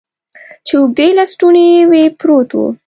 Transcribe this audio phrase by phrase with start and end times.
[0.67, 2.59] چې اوږدې لستوڼي یې وې، پروت و.